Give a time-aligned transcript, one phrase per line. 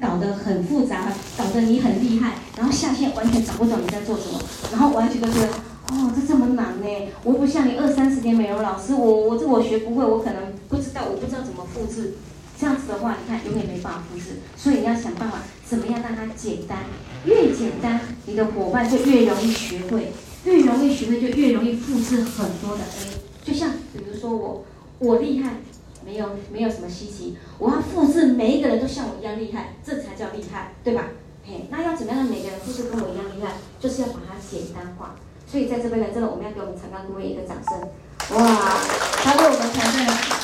[0.00, 4.40] 搞得很复杂，搞得你很厉害，然后下线完全找不到你在做什么，
[4.72, 5.48] 然后完全都觉得，
[5.90, 6.86] 哦，这这么难呢？
[7.22, 12.14] 我不像你二三十年美容老师，我我这我学不会，我可能不知道，我不知道怎么复制。
[12.58, 16.80] 这样子的话，你看永远没办法复制，所以你要想办法，怎么样让它简单？
[17.24, 20.12] 越简单，你的伙伴就越容易学会，
[20.44, 23.16] 越容易学会就越容易复制很多的 A。
[23.42, 24.64] 就像比如说我，
[24.98, 25.54] 我厉害，
[26.10, 31.04] 没有没有什么稀奇，我要复制每一个人都像我一样厉害，这才叫厉害，对吧？
[31.44, 33.52] 嘿，那要怎么样让每个人复制跟我一样厉害？
[33.78, 35.14] 就是要把它简单化。
[35.46, 37.78] 所以在这边呢，真的我们要给我们长刚顾问一个掌声。
[38.36, 38.76] 哇，
[39.22, 40.40] 他为我们团队。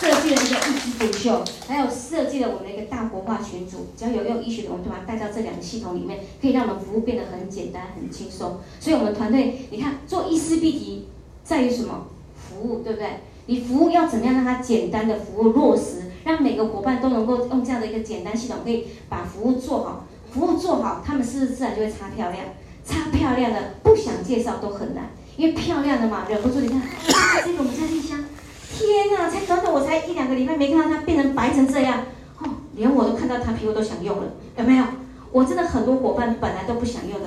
[0.00, 8.60] 设计了一个一枝独秀，还有设计了我们的一个大活化群组，只要有用医学的，我们就把它带到这两个系统里面，可以让我们服务变得很简单、很轻松。
[8.80, 11.08] 所以，我们团队，你看做医师必提
[11.44, 12.06] 在于什么？
[12.34, 13.20] 服务，对不对？
[13.50, 20.06] 你服务要怎么样让它简单的服务落实，让每个伙伴都能够用这样的一个简单系统，可以把服务做好。
[20.32, 22.44] 服务做好，他们是不是自然就会擦漂亮？
[22.84, 26.80] 擦漂亮的，不想介绍都很难，因为漂亮的嘛，忍不住你看，
[27.44, 28.24] 这个我们家丽香。
[28.72, 32.04] 天呐，才短短我才一两个礼拜没看到它变成白成这样，
[32.38, 34.22] 哦，连我都看到她皮肤都想用了，
[34.58, 34.84] 有没有？
[35.32, 37.26] 我真的很多伙伴本来都不想用的，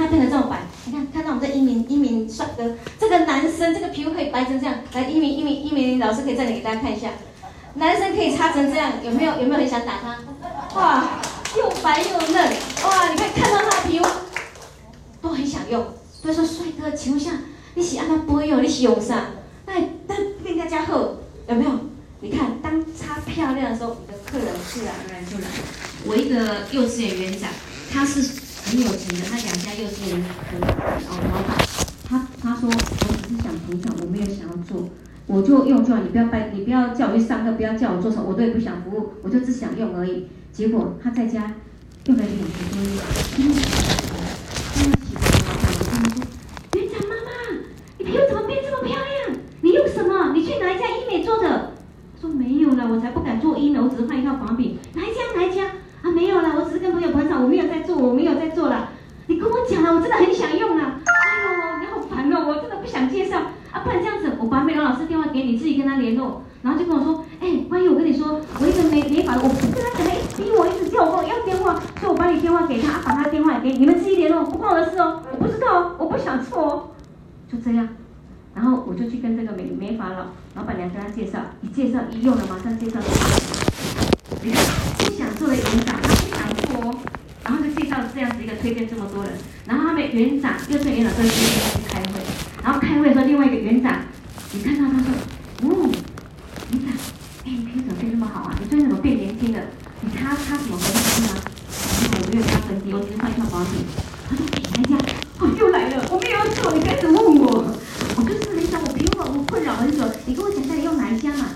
[0.00, 7.10] 他变成这么白，你看看到我们这一名一名帅哥，这个男生这个皮肤可以白成这样，来一鸣一鸣一鸣老师可以再来给大家看一下，
[7.74, 9.32] 男生可以擦成这样，有没有？
[9.40, 10.16] 有没有很想打他？
[10.80, 11.20] 哇，
[11.54, 12.50] 又白又嫩，
[12.84, 14.06] 哇，你看看到他的皮肤
[15.20, 15.84] 都很想用，
[16.22, 17.32] 所以说帅哥，请问一下，
[17.74, 19.26] 你喜欢他不会用，你喜用啥？
[19.66, 19.74] 那
[20.08, 21.70] 那跟大家后有没有？
[22.22, 25.64] 你看，当擦漂亮的时候，你的客人自然而然就来了。
[26.06, 27.50] 我一个幼稚园园长，
[27.92, 28.22] 他是
[28.70, 30.28] 很有钱的，他两家幼稚园的
[31.08, 31.58] 哦老板。
[32.08, 32.74] 他他说，我
[33.26, 34.88] 只是想捧场，我没有想要做，
[35.26, 40.28] 我就用就好，你不要拜，你不要叫我去上课，不要叫我做什么，我都也不想服务，我就只想用而已。
[40.52, 41.52] 结果他在家
[42.06, 42.94] 用了两个多月，
[43.36, 43.74] 真的很喜
[44.06, 44.22] 欢。
[44.72, 46.22] 他喜欢老板，我跟他说，
[46.78, 47.30] 园长妈妈，
[47.98, 49.36] 你皮肤怎么变这么漂亮？
[49.62, 50.32] 你用什么？
[50.32, 51.72] 你去哪一家医美做的？
[52.20, 54.78] 说没有了，我才不敢做医美，我只是换一套仿品。
[54.94, 55.18] 哪一家？
[55.34, 55.64] 哪一家？
[56.02, 58.90] 啊，没有了，我只是跟朋友捧场，我没有在做，我没有在做了。
[59.26, 61.00] 你跟我讲了，我真的很想用啊。
[61.04, 63.38] 哎呦，你好烦哦，我真的不想介绍
[63.72, 76.90] 啊，不然这样子，我把美容老师电话给你，自己跟他联络，然后就跟我说，哎，万一我跟你说，我一个美美发的，我不跟他讲，哎，逼我一直叫我要电话，所以我把你电话给他，把他电话给你，你们自己联络，不关我的事哦，我不知道哦，我不想做哦，
[77.50, 77.88] 就这样。
[78.52, 80.26] 然后我就去跟这个美美发老
[80.56, 82.98] 老板娘跟他介绍，一介绍一用了，马上介绍。
[84.42, 84.64] 你看，
[84.98, 86.98] 不想做的园长，他不想做哦，
[87.44, 89.32] 然后就介绍这样子一个推荐这么多人，
[89.66, 92.20] 然后他们园长又是园长，都是今天去开会，
[92.64, 94.00] 然后开会的时候，另外一个园长，
[94.52, 95.12] 你看到他说，
[95.62, 95.90] 哦，
[96.72, 96.90] 园长，
[97.44, 98.56] 哎，你皮肤怎么变这么好啊？
[98.60, 99.60] 你最近怎么变年轻了？
[100.00, 101.38] 你擦擦什么粉底吗？
[102.02, 103.84] 然后我没有擦粉底，我只是换一套保养品。
[104.28, 104.96] 他说，哎，来家，
[105.38, 107.76] 哦，又来了，我没有做，你开始问我。
[108.16, 111.54] 我就是很想，我皮肤我困扰很久，你跟我讲一下你用哪一家嘛？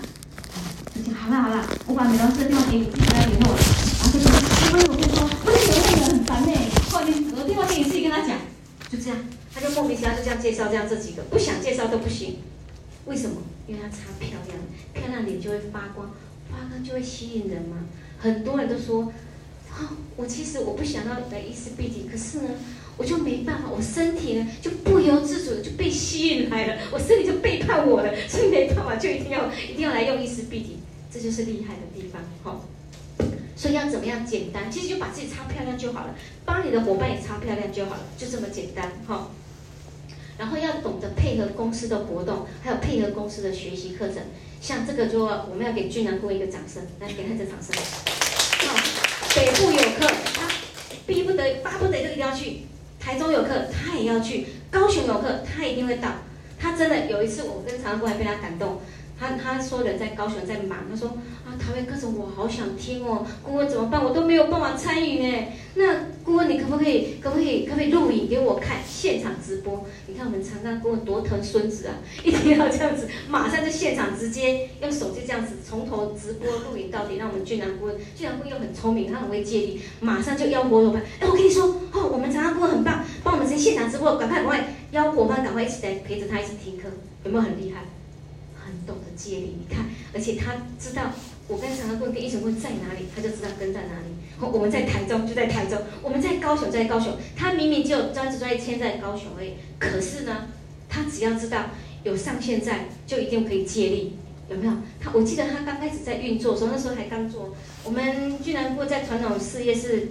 [0.95, 3.53] 就讲好了好了，我把美容师的电话给你，自己来联络。
[3.53, 4.31] 然后就说，
[4.65, 6.51] 因为我跟你说，我的美容人很烦呢，
[6.89, 8.37] 不好意思，我的电话给你，自己跟他讲。
[8.89, 9.17] 就这样，
[9.53, 12.39] 他就莫名其妙就这样介绍这样这几个，不想介绍都不行。
[13.05, 13.35] 为什么？
[13.67, 14.57] 因为他擦漂亮，
[14.93, 16.09] 漂亮脸就会发光，
[16.49, 17.83] 发光就会吸引人嘛。
[18.17, 19.11] 很多人都说，
[19.69, 22.49] 啊，我其实我不想要来医师必提，可是呢。
[22.97, 30.79] 我就没办法，我身体呢就不由自主的就被吸引来了，我身体就背叛我了，所以没办法，就一定要一定要来用医师必提，
[31.11, 32.63] 这就是厉害的地方，好。
[33.65, 34.69] 所以要怎么样简单？
[34.69, 36.13] 其实就把自己擦漂亮就好了，
[36.45, 39.31] 帮你的伙伴也擦漂亮就好了，就这么简单，哈。
[40.37, 44.17] 然后要懂得配合公司的活动，还有配合公司的学习课程，
[44.61, 47.75] 像这个就我们要给俊南哥一个掌声，来给他一个掌声。
[48.67, 48.75] 好，
[49.35, 50.47] 北部有课，他
[51.07, 52.67] 逼不得巴不得就一定要去。
[52.99, 56.09] 台中有课，他也要去；高雄有课，他一定会到。
[56.59, 58.79] 他真的有一次，我跟长官还被他感动。
[59.27, 61.09] 他他说人在高雄在忙，他说
[61.45, 64.03] 啊，台湾课程我好想听哦，顾问怎么办？
[64.03, 65.47] 我都没有办法参与呢。
[65.77, 69.85] 那顾问你可不可以可不可以可不可以录影给我看现场直播？
[70.07, 81.01] 你看我们长庚顾问多疼孙子啊， 一定要这样子，马上就现场直接用手机这样子从头直播录影到底，让我们俊男顾问，俊男顾问又很聪明，他很会接力，马上就邀伙伙伴。
[81.19, 86.87] 哎，我跟你说哦，我们长庚顾问很棒，帮我们直接现场直播，赶快赶快邀伙伴赶快一起来陪着他一起听课，
[87.25, 87.81] 有没有很厉害？
[88.85, 91.11] 懂得接力，你看，而且他知道
[91.47, 94.15] 我跟常常问跟一成问在哪里，他就知道跟在哪里。
[94.39, 97.17] 我们在台中就在台中，我们在高雄在高雄。
[97.35, 100.49] 他明明就专职专业签在高雄而已，可是呢，
[100.89, 101.69] 他只要知道
[102.03, 104.17] 有上线在，就一定可以接力。
[104.49, 104.73] 有没有？
[104.99, 107.55] 他我记得他刚开始在运作的时候，那时候还刚做。
[107.83, 110.09] 我们居然会在传统事业是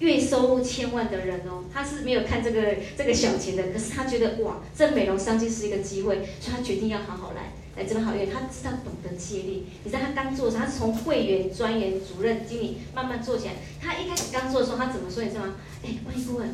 [0.00, 9.66] 月收入千万的人哦，他是没有看这个这个小钱的，可是他觉得哇，这美容商机是一个机会，所以他决定要好好来来这边好，因为他知道懂得借力。
[9.84, 13.52] 你知道他刚做的时候，他是从会员、专员、主任、经理慢慢做起来。
[13.80, 15.22] 他一开始刚做的时候，他怎么说？
[15.22, 15.54] 你知道吗？
[15.84, 16.48] 哎，万一顾问，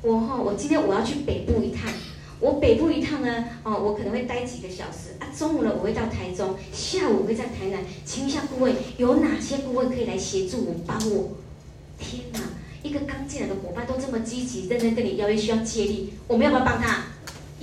[0.00, 1.92] 我哈，我今天我要去北部一趟。
[2.40, 5.28] 我北部一趟呢，哦，我可能会待几个小时啊。
[5.38, 7.80] 中午呢，我会到台中，下午我会在台南。
[8.04, 11.36] 请问一下顾问，有哪些顾问可以来协助我帮我？
[11.98, 12.40] 天哪，
[12.82, 17.04] 一个刚进来的伙伴都这么积极认真跟你邀约，需要借力，我们要不要帮他？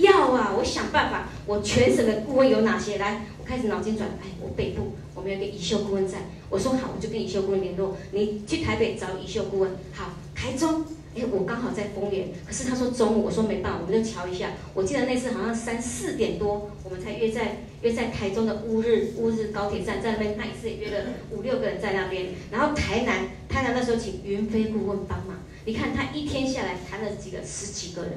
[0.02, 0.54] 要啊！
[0.58, 2.98] 我想办法，我全省的顾问有哪些？
[2.98, 7.98] 来，我开始脑筋转，哎，我北部我们有个乙秀顾问在，我说好，我就跟乙秀顾问联络。
[8.12, 10.86] 你去台北找乙秀顾问，好，台中。
[11.14, 14.52] 哎，我刚好在丰原，可是他说中午，我说没办法，我们就瞧一下。
[14.74, 22.28] 我记得那次好像三四点多，我们才约在约在台中的乌日乌日高铁站，在那边那一次也约了五六个人在那边。
[22.50, 28.14] 然后台南台南那时候请云飞顾问帮忙，你看他一天下来谈了几个十几个人，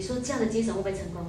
[0.00, 1.26] 你说这样的精神会不会成功？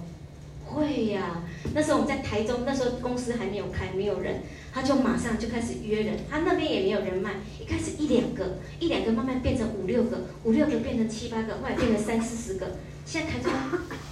[0.65, 13.51] 会呀、那时候我们在台中，那时候公司还没有开，没有人，他就马上就开始约人，他那边也没有人脉，一开始一两个，一两个慢慢变成五六个，五六个变成七八个，后来变成三四十个，现在台中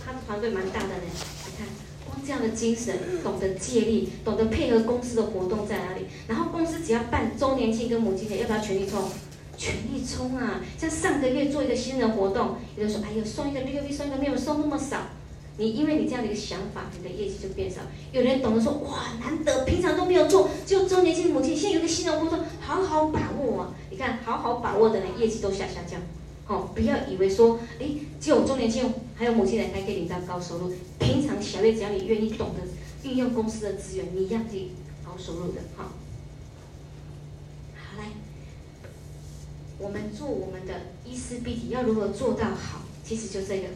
[0.06, 1.08] 他的团队蛮大的呢，
[1.46, 1.66] 你看
[2.06, 9.10] 光这样的精神，懂得借力，懂得配合公司的活动在哪里，然后公司只要办周年庆跟母亲节，要不要全力冲？
[9.60, 10.62] 全力冲啊！
[10.78, 15.02] 像上个月做一个新人活动，有人说，哎呦，送一个六 V，送一个没有送那么少。
[15.58, 17.82] 你因为你这样的一个想法，你的业绩就变少。
[18.14, 23.76] 有人懂得说，哇，难得平常都没有做，就周年庆、母亲，现在有个新人活动，好好把握啊！
[23.92, 26.00] 你看，好好把握的人，业绩都下下降。
[26.48, 27.86] 哦，不要以为说，哎，
[28.22, 30.72] 只有周年庆还有母亲节才可以领到高收入。
[30.98, 34.72] 平常小月只要你愿意懂得运用公司的资源，你一样可以
[35.06, 35.60] 高收入的。
[35.76, 35.92] 哈、哦，
[37.76, 38.06] 好来，
[39.80, 40.74] 我们做我们的
[41.06, 42.84] 伊丝碧体要如何做到好？
[43.04, 43.68] 其实就这个。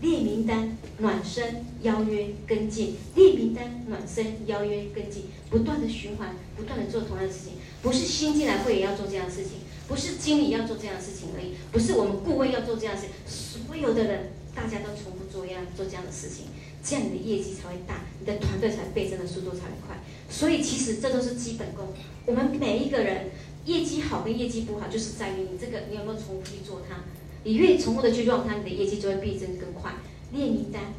[0.00, 7.52] 列名单、暖身、邀约、跟进；列名单、暖身、邀约、跟进，不断的循环，不断的做同样的事情。
[7.82, 16.46] 不是新进来会员要做这样的事情，不是经理要做这样的事情而已，不是我们顾问要做这样的事情，所有的人大家都重复做一样做这样的事情，
[16.82, 19.98] 这样你的业绩才会大，你的团队才倍增的速度才会快。
[20.30, 21.88] 所以其实这都是基本功。
[22.24, 23.30] 我们每一个人
[23.64, 26.96] 业绩好跟业绩不好，就是在于你这个你有没有重复去做它。
[27.42, 29.94] 你越重复的去让它，你的业绩就会倍增更快。
[30.32, 30.92] 列名单、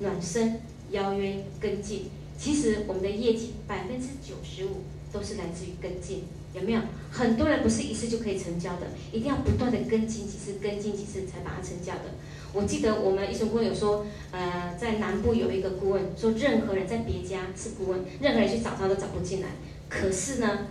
[0.00, 0.60] 暖身、
[0.90, 4.82] 邀约、跟进，其实我们的业绩百分之九十五
[5.12, 6.80] 都是来自于跟进，有没有？
[7.10, 12.14] 很多人不是一次就可以成交的，一定要不断的跟进几次，跟进几次才把它成交的。
[12.52, 19.48] 我记得我们一中顾问有说，呃，在南部有一个顾问说，任何人在别家是顾问，任何人去找他都找不进来。
[19.88, 20.66] 可是呢，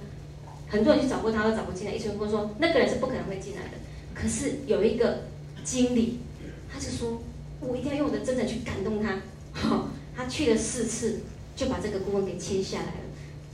[0.75, 1.93] 很多人去找过他都找不进来。
[1.93, 3.71] 一中顾问说，那个人是不可能会进来的。
[4.13, 5.23] 可是有一个
[5.63, 6.19] 经理，
[6.71, 7.21] 他就说，
[7.61, 9.21] 我一定要用我的真诚去感动他。
[9.53, 11.21] 好，他去了四次，
[11.55, 12.99] 就把这个顾问给签下来了，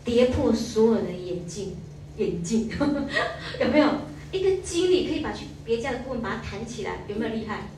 [0.03, 1.75] 跌破所有的眼镜，
[2.17, 2.67] 眼镜
[3.61, 3.87] 有没有？
[4.31, 7.69] 一个经理可以把去别家的顾问把他谈起来，有没有厉害？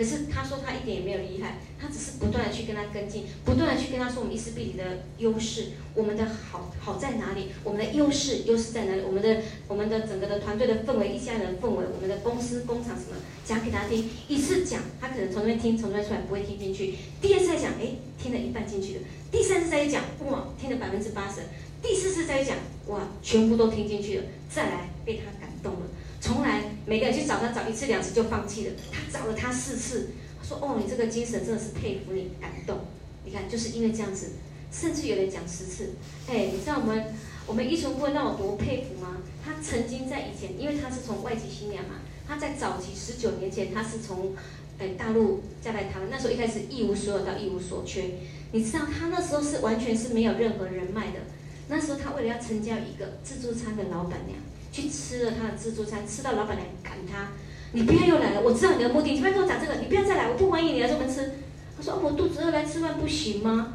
[0.00, 21.42] 可是他说他一点也没有厉害，他只是不断的去跟他跟进，不断的去跟他说我们伊丝碧媞的优势，我们的好好在哪里，我们的优势优势在哪里，我们的我们的整个的团队的氛围，一家人氛围，我们的公司工厂什么，讲给他听，一次讲他可能从那边听，从那边出来不会听进去，第二次再讲，哎，听了一半进去了，第三次再讲，哇，听了百分之八十，
[21.82, 25.80] 第四次再讲，哇，全部都听进去了，再来被他感动了。
[26.22, 30.10] 从来每个人去找他找一次两次就放弃了，他找了他四次，
[30.40, 32.78] 他说哦，你这个精神真的是佩服你，感动。
[33.24, 34.30] 你看就是因为这样子，
[34.72, 35.90] 甚至有人讲十次。
[36.26, 37.14] 哎，你知道我们
[37.46, 39.18] 我们一纯顾问让我多佩服吗？
[39.44, 41.96] 他曾经在以前，因为他是从外籍新娘嘛，
[42.26, 44.34] 他在早期十九年前他是从
[44.78, 48.04] 哎大陆嫁来台湾，那时候一开始一无所有到一无所缺。
[48.52, 51.20] 你知道他那时候是完全是没有任何人脉的，
[51.68, 54.38] 那时候他为了要成交一个自助餐的老板娘。
[54.72, 57.32] 去吃了他的自助餐，吃到老板娘赶他，
[57.72, 61.32] 你不要又来了，我知道你的目的，你不要跟我讲这个，你不要再来，我不欢迎你来这边吃。
[61.76, 63.74] 他说：“，我肚子饿来吃饭不行吗？”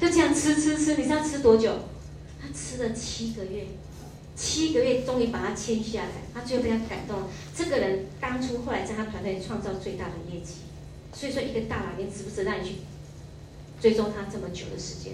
[0.00, 1.70] 就这样吃吃吃，你知道吃多久？
[2.40, 3.66] 他吃了七个月，
[4.34, 7.28] 七个月终于把他签下来，他最后被他感动了。
[7.54, 10.54] 这个人当初后来在他团队创造最大的业绩，
[11.12, 12.74] 所以说一个大佬，你值不值让你去
[13.80, 15.12] 追踪他这么久的时间？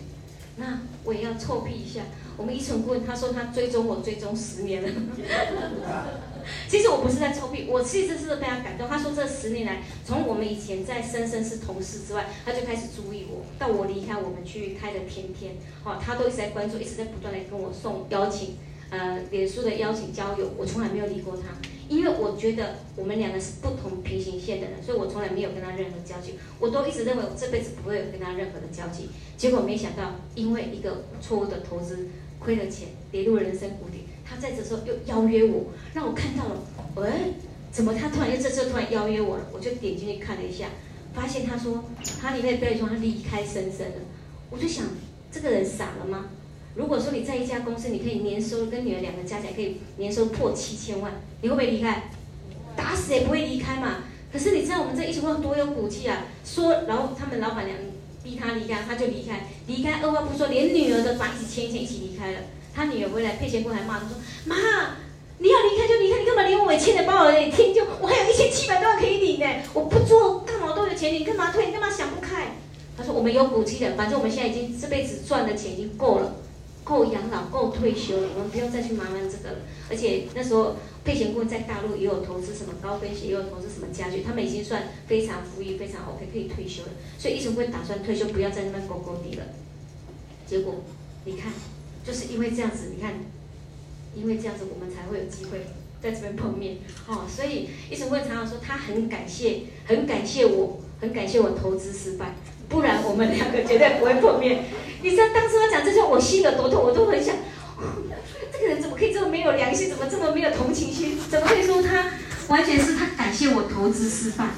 [0.57, 2.03] 那我也要臭屁一下，
[2.37, 4.89] 我们伊纯顾问他说他追踪我追踪十年了。
[6.69, 8.89] 其实我不是在臭屁，我其实是非常感动。
[8.89, 13.45] 他说这十年来，从我们以前在深深是同事之外，他就开始注意我。
[13.61, 18.57] 到我离开我们去开的天天，哦，他都一直在关注，一直在不断的跟我送邀请，
[18.91, 21.43] 呃，脸书的邀请交友，我从来没有理过他，
[21.89, 26.35] 因为我觉得我们两个是不同平行线的人，所以我从来没有跟他任何交集。
[26.59, 29.11] 我都一直认为我这辈子不会有跟他任何的交集。
[29.37, 32.09] 结果没想到，因为一个错误的投资，
[32.43, 34.05] 亏了钱，跌入了人生谷底。
[34.25, 36.63] 他在这时候又邀约我，让我看到了，
[36.97, 37.35] 喂、
[37.71, 39.47] 怎么他突然又这次突然邀约我了？
[39.53, 40.67] 我就点进去看了一下，
[41.15, 41.85] 发现他说
[42.21, 43.97] 他里面标题说他离开深深了。
[44.51, 44.87] 我就想，
[45.31, 46.27] 这个人傻了吗？
[46.75, 52.11] 如果说你在一家公司，你可以年收入跟女儿两个加起来可以年收入破七千万，你会不会离开？
[52.75, 54.05] 打死也不会离开嘛。
[54.33, 56.25] 可是你知道我们这一群人多有骨气啊！
[56.43, 57.77] 说，然后他们老板娘
[58.23, 62.39] 逼他离开，他就离开，离开二话不说，连女儿都把一起牵一牵一起离开了。
[62.75, 64.57] 他女儿回来，佩贤姑还骂他说：“妈，
[65.39, 67.75] 你要离开就离开，你干嘛连我也欠的包也听？
[67.75, 71.67] 就我还有一千七百多万可以领呢，我不做干嘛都有钱领，你干嘛退？
[71.67, 72.57] 你干嘛想不开？”
[72.97, 76.37] 他说：“我们有骨气的，反正我们现在已经这辈子赚的钱已经够了，
[76.85, 79.59] 够养老，够退休了，我们不用再去麻烦这个了。
[79.91, 86.91] 而且那时候沛贤顾问在大陆也有投资什么高跟鞋，也有投资什么家具，他们已经算非常富裕，非常 OK，可以退休了。
[87.19, 89.45] 所以一成辉打算退休，不要在那边勾勾地了。
[90.47, 90.83] 结果
[91.25, 91.53] 你看。”
[92.05, 93.15] 就是因为这样子，你看，
[94.13, 95.67] 因为这样子，我们才会有机会
[96.03, 102.37] 在这边碰面，哦，所以一成辉常常说他很感谢，很感谢我，很感谢我投资失败，
[102.69, 104.65] 不然我们两个绝对不会碰面。
[105.03, 107.35] 你知道当时我讲这些，我心有多痛，我都很想，
[108.53, 112.13] 这个人怎么可以这么没有良心，怎么这么没有同情心，怎么可以说他
[112.47, 114.51] 完全是他感谢我投资失败？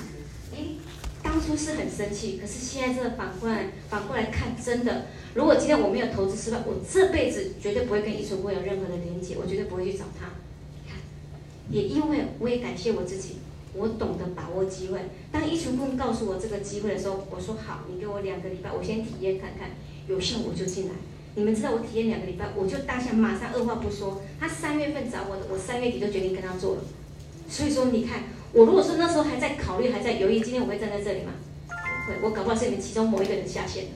[1.23, 10.27] 当初是很生气，可是现在真的反过来反过来看，真的，如果今天我没有投资失败，我这辈子绝对不会跟易成辉有任何的连接，我绝对不会去找他。
[10.87, 10.99] 看，
[11.71, 13.39] 也因为我也感谢我自己，
[13.75, 15.01] 我懂得把握机会。
[15.31, 19.71] 当易成辉告诉我这个机会的时候，我说好，你给我两个礼拜，我先体验看看，
[20.09, 20.93] 有效我就进来。
[21.35, 26.83] 你们知道我体验两个礼拜，我就当下马上二话不说，他三月份找我的，我三月底就决定跟他做了。
[27.49, 28.25] 所以说，你看。
[28.55, 31.33] 我如果说那时候还在考虑，还在犹豫，今天我会站在这里吗？
[32.07, 33.87] 不会，我搞不好是你们其中某一个人下线。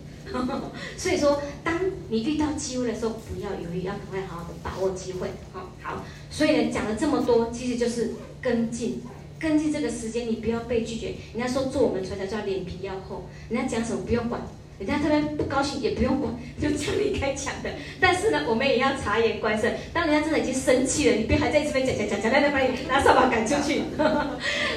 [0.96, 5.28] 所以说，当你遇到机会的时候，不要犹豫，要赶快好好的把握机会。
[5.52, 6.04] 好，好。
[6.28, 9.00] 所以呢，讲了这么多，其实就是跟进，
[9.38, 11.14] 跟进这个时间，你不要被拒绝。
[11.34, 14.40] 人家说做我们传销叫脸皮要厚，人家讲什么不用管。
[14.78, 17.70] 人家这边不高兴也不用管，就讲你该讲的。
[18.00, 19.68] 但是呢，我们也要察言观色。
[19.92, 23.82] 当人家真的已经生气了，你别还在这边讲讲讲讲，来来把你拿扫把赶出去。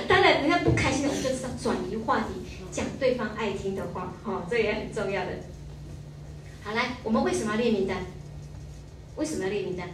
[0.10, 2.42] 当然，人家不开心了，我们就知道转移话题，
[2.72, 4.12] 讲对方爱听的话。
[4.24, 5.32] 哦，这也很重要的。
[6.64, 7.98] 好，来，我们为什么要列名单？
[9.18, 9.88] 为什么要列名单？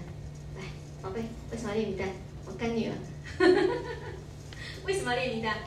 [0.55, 0.63] 来，
[1.01, 1.19] 宝贝，
[1.51, 2.07] 为什么要列名单？
[2.45, 2.93] 我干女儿。
[4.87, 5.57] 为什么要列名单？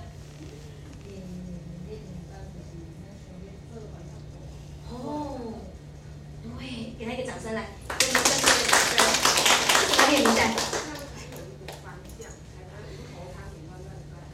[4.90, 5.60] 哦，
[6.42, 7.66] 对，给他一个掌声来，
[7.98, 8.96] 给你们专业的掌声。
[9.76, 10.40] 为什么列名单？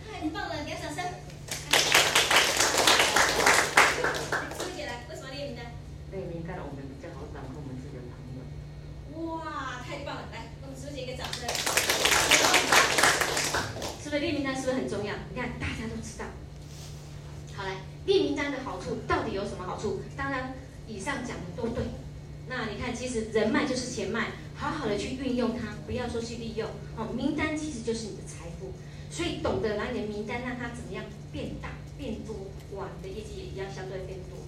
[0.06, 1.02] 太棒了，给他掌声。
[4.54, 5.66] 师姐来，为什么列名单？
[6.12, 9.34] 列名单我们比较好掌控我们自己的朋友。
[9.34, 11.42] 哇，太棒了，来，给我们师姐一个掌声。
[14.02, 15.12] 是不是列名单是不是很重要？
[15.34, 16.26] 你看，大家都知道。
[17.56, 17.95] 好来。
[18.06, 20.00] 列名单的好处到底有什么好处？
[20.16, 20.54] 当然，
[20.88, 21.84] 以上讲的都对。
[22.48, 26.70] 那你看，其实人脉就是钱脉，好好的去运用它，不要说去利用。
[26.96, 28.72] 哦，名单其实就是你的财富，
[29.10, 32.46] 所以懂得拿你的名单让它怎么样变大、变多，
[32.78, 34.38] 哇，你的业绩也一样相对变多。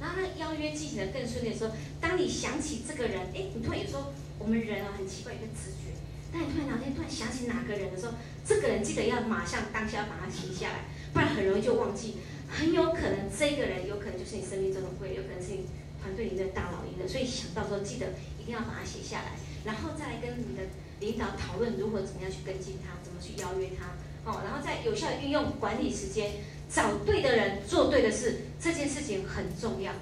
[0.00, 5.94] 然后呢，邀约进行的更顺利的时候，当你想起这个人，哎，你突然有时候我们人啊很奇怪，有个直觉，
[6.32, 12.16] 当你突然哪天突然想起哪个人的时候，这个人记得要马上当下把它写下来，不然很容易就忘记。
[12.48, 15.66] 很有可能这个人有可能就是你生命中的贵人，有可能是你
[16.00, 18.06] 团队里的大老爷，所以想到时候记得
[18.40, 19.32] 一定要把它写下来，
[19.64, 20.62] 然后再来跟你的
[21.00, 23.96] 领导讨论如何怎么样去跟进他，怎么去邀约他，
[24.30, 26.32] 哦，然后再有效运用管理时间，
[26.70, 29.92] 找对的人做对的事，这件事情很重要，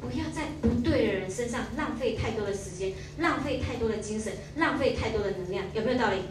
[0.00, 6.22] 不要在不对的人身上浪费太多的时间，浪费太多的精神，浪费太多的能量，有没有道理？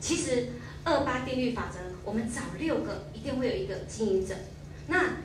[0.00, 0.48] 其实
[0.84, 4.34] 二八定律法则，我们找六个一定会有一个经营者。
[4.88, 5.18] 那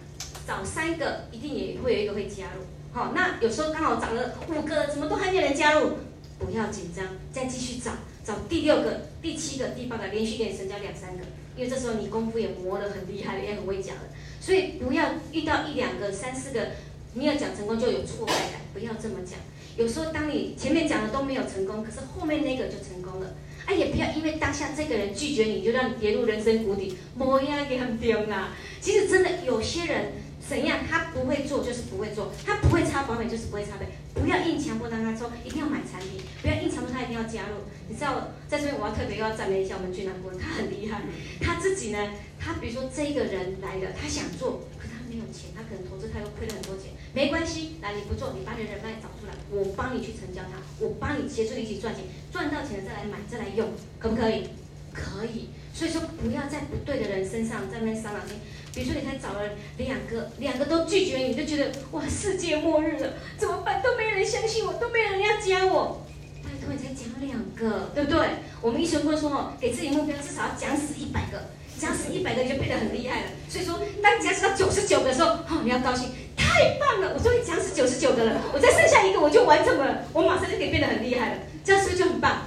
[0.46, 2.64] 找三个，一定也会有一个会加入。
[2.92, 5.98] 好，那有时候刚好找了五个，怎么都还没有人加入？
[6.38, 7.92] 不要紧张，再继续找，
[8.24, 11.24] 找第六个、第七个、第八个，连续给你成交两三个。
[11.56, 14.04] 因为这时候你功夫也磨得很厉害，也很会讲了。
[14.42, 16.72] 所以不要遇到一两个、三四个
[17.14, 19.40] 没有讲成功就有挫败感，不要这么讲。
[19.78, 23.36] 有时候当你前面讲的都没有成功，可是后面那个就成功了。
[23.66, 26.98] 哎，也不要因为当下这个人拒绝你，就让你跌入人生谷底。
[27.16, 28.56] 莫要给他丢啊！
[28.82, 30.14] 其实真的有些人
[30.46, 33.86] 怎样，他不会做就是不会做，他不会擦保险就是不会插保。
[34.22, 37.64] 不要硬强迫让他说，一定要买产品，不要硬强迫他一定要加入。
[37.88, 41.02] 你知道，在这边我要特别要赞美一下我们俊南顾问，他很厉害。
[41.40, 44.68] 他自己呢，他比如说这个人来了，他想做，
[45.14, 46.92] 没有钱，他可能投资他又亏了很多钱。
[47.14, 54.50] 没关系，来你不做，你把你的人脉找出来，我帮你去成交他，我帮你协助你一起赚钱，赚到钱了再来买，再来用，可不可以？
[54.92, 55.50] 可以。
[55.74, 58.38] 所以说，不要在不对的人身上在那边伤脑筋。
[58.74, 63.82] 比如说，你才找了两个，两个都拒绝你，就觉得哇，世界末日了，怎么办？
[63.82, 66.06] 都没人相信我，都没人要加我。
[66.44, 68.28] 拜托，你才讲两个，对不对？
[68.62, 71.50] 我们医生会说哦，给自己目标至少要讲死一百个，
[71.84, 73.28] 讲死一百个你就变得很厉害了。
[73.50, 76.10] 所以说，当你讲死到九十九的时候，哦，你要高兴。
[76.36, 77.14] 太棒了！
[77.16, 82.44] 我终于讲死九十九个了，我再剩下一个我就完成了，我马上就可以变得很厉害了，这样是不是就很棒？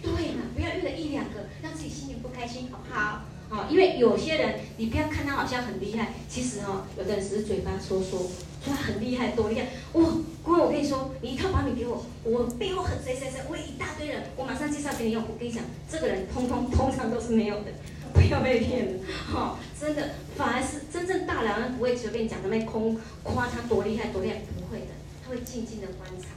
[0.00, 3.24] 对嘛，不要用了一两个，让自己心情不开心，好不好？
[3.48, 8.20] 好，因为有些人，你不要看他好像很厉害，其实哦，有的人只是嘴巴说说，
[8.62, 9.66] 说他很厉害，多厉害！
[9.94, 10.04] 哇，
[10.44, 15.22] 各位，我跟你说，你一套保险给我，我背后很谁谁谁，我一大堆人，我马上介绍给你用。
[15.22, 17.72] 我跟你讲，这个人通通通常都是没有的。
[18.12, 18.98] 不要被骗了，
[19.32, 19.58] 哈、哦！
[19.78, 24.92] 真的，反而是真正大男人不会随便讲那么空夸他多厉害多厉害，不会的，
[25.24, 26.28] 他会静静的观察，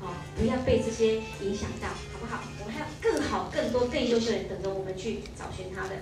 [0.00, 2.42] 好、不要被这些影响到，好不好？
[2.60, 5.94] 我们还有更好、更多、更优秀的人等着我们去找寻他的。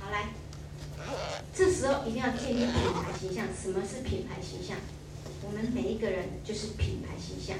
[0.00, 0.30] 好，来，
[1.54, 3.46] 这时候一定要建立品牌形象。
[3.60, 4.76] 什么是品牌形象？
[5.44, 7.56] 我们每一个人就是品牌形象。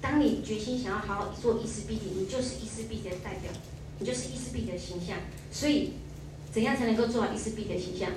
[0.00, 3.50] 当你决心想要好好做伊思碧媞，你就是伊思碧媞的代表。
[3.98, 5.16] 你就是伊思碧的形象，
[5.50, 5.94] 所以
[6.52, 8.10] 怎样才能够做好伊思碧的形象？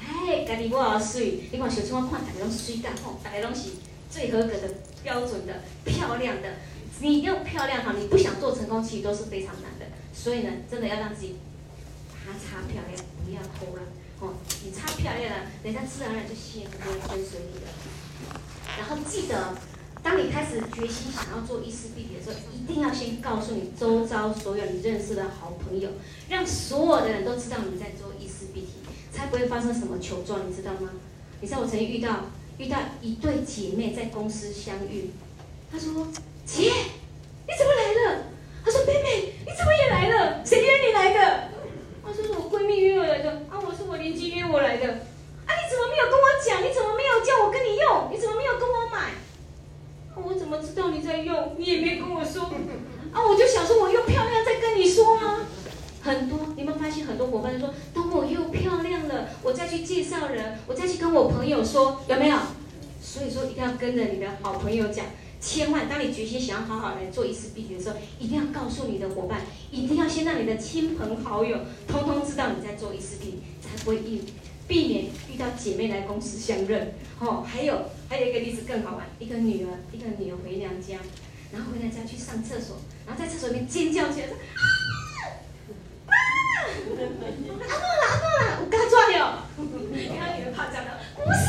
[0.00, 3.70] 哎，家己我好水，你看小春我看大家拢水干吼，大家拢是
[4.10, 6.56] 最合格的、标准的、漂亮的。
[7.00, 9.86] 你要漂亮哈，你不想做成功，其实都是非常难的。
[10.12, 11.36] 所以呢，真的要让自己
[12.10, 13.86] 把它擦漂亮，不要偷懒
[14.20, 14.34] 哦。
[14.64, 17.66] 你擦漂亮了，人家自然而然就吸引会跟随你的。
[18.76, 19.56] 然后记得。
[20.08, 25.90] 当你开始决心想要做伊思碧媞的时候，一定要先告诉你周遭所有你认识的好朋友，
[26.30, 30.92] 让所有的人都知道你在做伊思碧媞，才不会发生什么糗状，你知道吗？
[31.42, 32.24] 你知道我曾经遇到
[32.56, 35.10] 遇到一对姐妹在公司相遇，
[35.70, 36.08] 她说
[36.46, 38.24] ：“姐，你怎么来了？”
[38.64, 40.42] 她说：“妹妹，你怎么也来了？
[40.42, 41.50] 谁约你来的？”
[42.02, 44.88] 她说：“是我闺蜜约我来的。”啊，我是我邻居约我来的。
[44.88, 46.64] 啊，你怎么没有跟我讲？
[46.64, 48.08] 你怎么没有叫我跟你用？
[48.10, 49.12] 你怎么没有跟我买？
[50.24, 51.54] 我怎么知道你在用？
[51.56, 52.44] 你也没跟我说
[53.12, 53.26] 啊！
[53.26, 55.46] 我就想说，我又漂亮再跟你说啊。
[56.02, 62.36] 很多，你们发现很多伙伴说，等我又漂亮了，我再去介绍人，我再去跟我朋友说，有没有？
[63.02, 65.06] 所以说，一定要跟着你的好朋友讲，
[65.40, 73.98] 千万，当你决心想要好好来做伊思碧媞的时候，一定要告诉你的伙伴，一定要先让你的亲朋好友通通知道你在做伊思碧媞，才不会。
[74.68, 77.74] 避免遇到姐妹来公司相认，哦，还有
[78.08, 80.96] 还有一个例子更好玩，一个女儿一个女儿回娘家，
[81.52, 84.62] 然后回娘家去上厕所，然后在厕所里面尖叫起来说啊
[86.08, 86.16] 啊！
[86.64, 91.44] 阿诺啦阿诺啦，我刚抓了，然后女儿怕讲了，不是，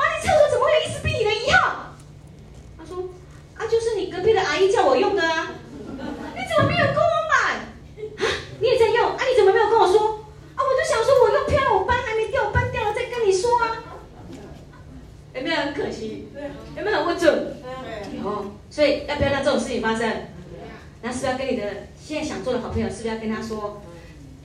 [0.00, 1.92] 啊你厕所怎么会有伊思碧媞的一号？
[2.78, 3.04] 他说
[3.56, 5.52] 啊就是你隔壁的阿姨叫我用的啊，
[5.86, 7.60] 你怎么没有跟我买？
[8.24, 8.26] 啊
[8.58, 10.24] 你也在用啊你怎么没有跟我说？
[10.56, 12.40] 啊我就想说我用漂亮我班还没掉。
[13.22, 13.84] 你说啊，
[15.34, 16.26] 有没有很可惜？
[16.76, 17.56] 有没有很不准？
[18.22, 20.08] 有，所以要不要让这种事情发生？
[21.02, 23.82] 那是不是要跟你的现在想做的好朋友，是不是要跟他说，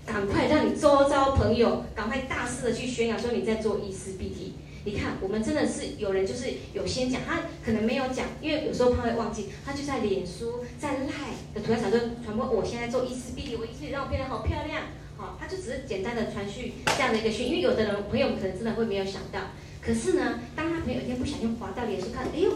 [0.06, 4.54] 赶快让你周遭朋友赶快大肆的去宣扬说你在做医师 BT。
[4.86, 14.84] 你看，我们真的是有人就是有先讲，他可能没有讲，因为有时候他会忘记，他就在脸书、在赖的图上就传播，我现在做医师 BT，，我伊思碧媞让我变得好漂亮。
[15.18, 19.40] 好，他就只是简单的传讯这样的一个讯，因为有的人朋友可能真的会没有想到，
[19.86, 22.50] 可是呢，当他朋友有一天不小心滑到脸书看，哎呦，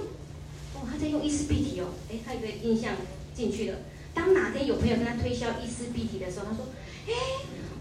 [0.74, 2.94] 哦，他在用伊思碧媞哦，哎，他有个印象
[3.36, 3.78] 进去了。
[4.16, 6.66] 当哪天有朋友跟他推销伊思碧媞的时候，他说，
[7.08, 7.14] 哎，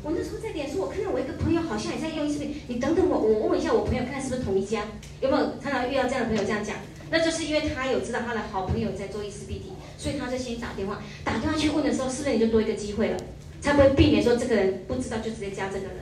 [0.03, 4.85] 我那时候在脸书，我看到我一个朋友好像也在用伊思碧，你等等我，我问一下我朋友，看是不是同一家，
[5.23, 6.77] 有没有常常遇到这样的朋友这样讲？
[7.11, 13.17] 那就是因为他有知道他的好朋友在做伊思碧媞，所以他就先打电话，打电话去问的时候，是不是你就多一个机会了？
[13.63, 15.97] 才不会避免说这个人不知道就直接加这个人，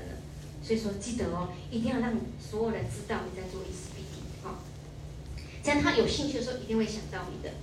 [0.67, 4.03] 所以说记得哦，一定要让所有人知道你在做伊思碧
[4.43, 4.65] 媞，好，
[5.63, 7.55] 这样他有兴趣的时候一定会想到你的，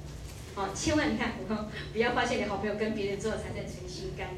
[0.55, 1.33] 好，千万你看，
[1.91, 4.29] 不要发现你好朋友跟别人做才在存心肝，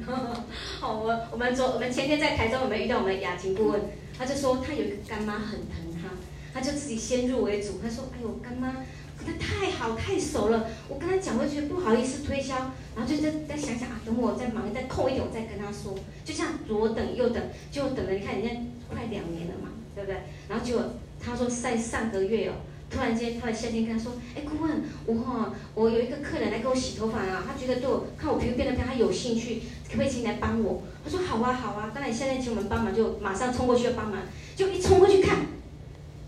[0.80, 3.82] 好， 我我们昨我们前天在台中，我们遇到我们雅琴顾问，
[4.18, 6.10] 他就说他有一个干妈很疼他，
[6.52, 8.78] 他就自己先入为主，他说：“哎呦，干妈
[9.26, 12.56] 他太好太熟了，我跟他讲，我觉得不好意思推销，
[12.96, 15.96] 然后就在在想想啊，等我再忙再空一点，我再跟他说。
[16.24, 18.50] 就这样左等右等，就等了，你看人家
[18.90, 20.22] 快两年了嘛，对不对？
[20.48, 20.84] 然后结果
[21.20, 22.54] 他说在上个月哦。”
[22.88, 34.22] 突然间，他的夏天跟他说：“哎，顾问，我，我有一个客人来给我洗头发啊，他觉得对我看我皮肤变得漂亮，他有兴趣，可不可以请你来帮我？”他说：“好啊，好啊，当然现在请我们帮忙，就马上冲过去要帮忙，
[34.56, 35.40] 就一冲过去看，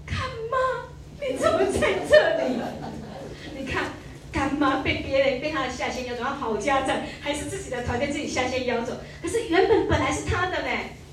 [0.03, 0.17] 干
[0.49, 0.89] 妈，
[1.21, 2.55] 你怎么在这里？
[3.55, 3.91] 你看，
[4.31, 10.69] 干妈被别人被他下线要走，好家长，还是自己的团队自己下线要走，可是原本本来是他的呢，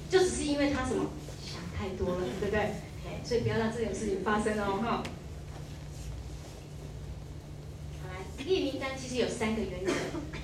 [0.08, 1.10] 就只是因为他什么
[1.44, 2.74] 想太多了，对不对？
[3.24, 5.02] 所以不要让这种事情发生哦，哈。”
[8.46, 9.90] 列名单其实有三个原则，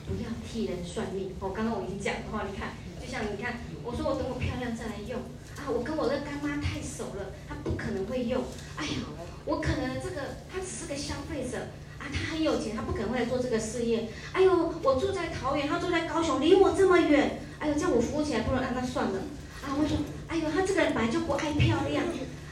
[0.08, 1.36] 不要替人算命。
[1.38, 5.20] 哦，刚刚我已经讲的话，你看，就像你看，我说我等我漂亮再来用
[5.60, 8.42] 啊，我跟我的干妈太熟了，她不可能会用。
[8.76, 9.04] 哎呀，
[9.44, 11.68] 我可能这个她只是个消费者
[12.00, 14.08] 啊，他很有钱，他不可能会来做这个事业。
[14.32, 19.20] 哎呦，我住在桃园，他住在高雄，离我这么远，哎呦，这样我服务起来不如让她算了。
[19.62, 22.02] 啊，我说，哎呦，他这个人本来就不爱漂亮，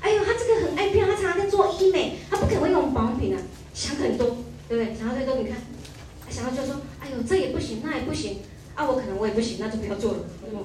[0.00, 3.42] 哎呦，他这个很爱漂亮，她常常在做医美，他不可能会用保养品啊，
[3.74, 4.36] 想很多。
[4.68, 4.94] 对不对？
[4.94, 5.56] 想到最多，你看，
[6.28, 8.40] 想到就说，哎呦，这也不行，那也不行，
[8.74, 10.18] 啊，我可能我也不行，那就不要做了，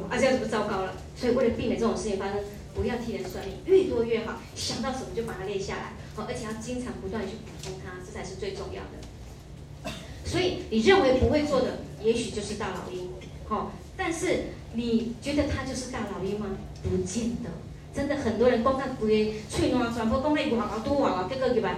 [0.09, 0.93] 啊，这样子不糟糕了。
[1.15, 2.35] 所以为了避免这种事情发生，
[2.75, 4.41] 不要替人算命，越多越好。
[4.57, 9.91] 想到什么就把它列下来，好，而且要经常不断去补充它，这才是最重要的。
[10.25, 13.09] 所以你认为不会做的，也许就是大老鹰，
[13.47, 16.47] 好，但是你觉得他就是大老鹰吗？
[16.81, 17.49] 不见得，
[17.93, 21.77] 真的很多人光看不会，吹暖传播，功力不好，好多啊，这个对吧？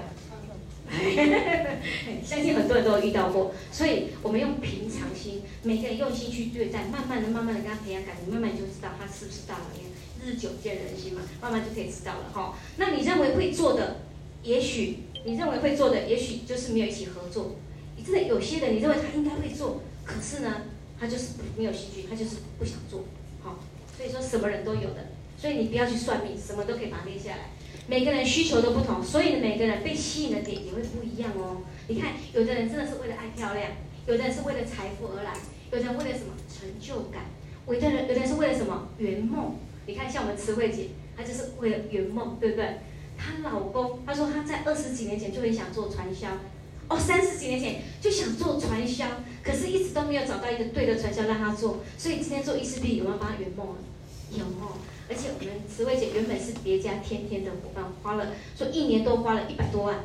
[2.24, 9.86] 相信很多人都有遇到过，所以我们用平常心，每个人用心去对待，慢慢的、慢慢的跟他培养感情，慢慢就知道他是不是大老鹰。
[10.24, 12.58] 日久见人心嘛，慢慢就可以知道了哈。
[12.78, 13.98] 那你认为会做的，
[14.46, 17.56] 也许你认为会做的，也许就是没有一起合作。
[17.98, 20.62] 你真的有些人，你认为他应该会做，可是呢，
[21.00, 23.06] 他就是没有兴趣，他就是不想做。
[23.42, 23.60] 好，
[23.98, 27.50] 所以说什么人都有的，所以你不要去算命，什么都可以把它列下来。
[27.88, 31.64] 每个人需求都不同，所以每个人被吸引的点也会不一样哦。
[31.88, 33.72] 你看，有的人真的是为了爱漂亮，
[34.06, 35.34] 有的人是为了财富而来，
[35.72, 37.26] 有的人为了什么成就感，
[37.68, 39.56] 有的人有的人是为了什么圆梦。
[39.88, 42.66] 你看，像我们慈惠姐，她就是为了圆梦，对不对？
[43.18, 46.28] 她老公，她说她在二十几年前就很想做传销，
[46.88, 49.06] 哦，三十几年前就想做传销，
[49.44, 53.76] 可是一直都没有找到一个对的传销让她做，所以今天做 E4B 有没有帮她圆梦啊？
[54.32, 54.78] 有哦。
[55.08, 59.98] 而且我们慈惠姐原本是别家天天的伙伴，花了说一年多花了一百多万。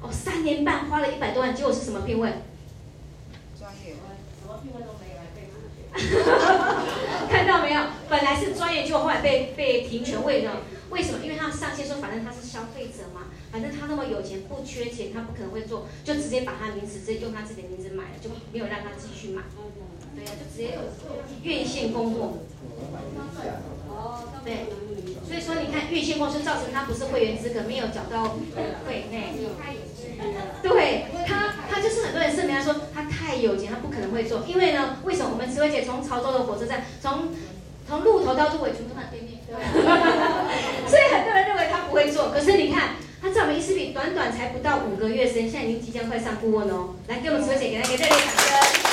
[0.00, 2.30] 哦，三年半花了一百多万，结果是什么聘位？
[3.58, 3.94] 专业，
[4.40, 5.50] 什么聘位都没有，被。
[7.28, 7.82] 看到没有？
[8.08, 10.52] 本来是专业，结果后来被被停权位的。
[10.90, 11.18] 为什么？
[11.22, 19.42] 因为他上线说，反正他是消费者嘛，反正他那么有钱，不缺钱，他不可能会做，就直接把他名字直接用他自己的名字买了，就没有让他继续买。
[20.14, 20.78] 对呀，就直接
[21.42, 22.38] 院线工作。
[24.44, 24.66] 对，
[25.26, 28.36] 所以说你看，院线公司造成他不是会员资格，没有缴到
[28.86, 29.34] 会内。
[30.62, 34.44] 对他，他就是很多人证明他说他太有钱，他不可能会做。
[34.46, 37.28] 因为呢，为什么我们慈惠姐从潮州的火车站，从
[37.88, 39.38] 从鹿头到鹿尾，全部在对面。
[40.86, 46.96] 所以很多人认为他不会做，可是你看，他在我们 E4B 短短才不到五个月时间，现在已经即将快上顾问哦。
[47.08, 48.88] 来，给我们慈惠姐给他给热烈掌声。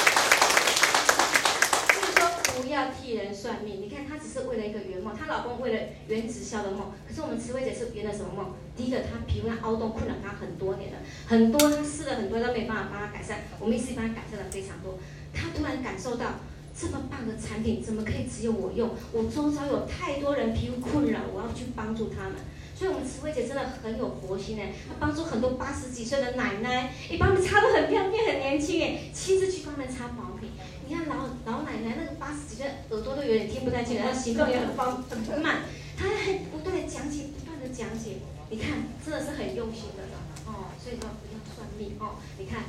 [2.76, 8.54] 要替人算命，你看她只是为了一个圆梦，她老公为了圆直销的梦，可是我们慈惠姐是圆了什么梦？
[8.76, 15.00] 第一个，她皮肤上凹洞困扰她很多年了，很多她试了很多都没办法帮她改善，我们一直帮她改善了非常多。
[15.34, 16.26] 她突然感受到
[16.78, 18.90] 这么棒的产品怎么可以只有我用？
[19.14, 22.34] 我周遭有太多人皮肤困扰，我要去帮助他们。
[22.78, 30.50] 所以，我们慈惠姐真的很有佛心哎，她帮助很多八十几岁的奶奶，也帮她们擦得很漂亮，很年轻哎，亲自去帮她们擦保养品。
[30.86, 35.64] 你看老老奶奶那个八十几岁，耳朵都有点听不太清，然后行动也很方很慢，
[35.96, 38.20] 她还不断的讲解，不断的讲解。
[38.50, 40.04] 你看，真的是很用心的
[40.46, 40.68] 哦。
[40.84, 42.20] 所以说不要算命哦。
[42.38, 42.66] 你看，